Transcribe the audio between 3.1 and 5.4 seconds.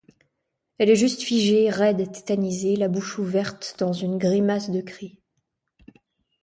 ouverte dans une grimace de cri.